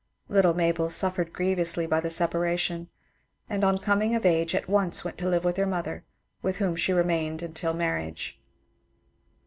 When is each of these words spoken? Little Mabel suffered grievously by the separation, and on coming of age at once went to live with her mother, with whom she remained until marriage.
Little 0.29 0.55
Mabel 0.55 0.89
suffered 0.89 1.31
grievously 1.31 1.85
by 1.85 1.99
the 1.99 2.09
separation, 2.09 2.89
and 3.47 3.63
on 3.63 3.77
coming 3.77 4.15
of 4.15 4.25
age 4.25 4.55
at 4.55 4.67
once 4.67 5.05
went 5.05 5.19
to 5.19 5.29
live 5.29 5.43
with 5.43 5.57
her 5.57 5.67
mother, 5.67 6.03
with 6.41 6.55
whom 6.55 6.75
she 6.75 6.91
remained 6.91 7.43
until 7.43 7.75
marriage. 7.75 8.39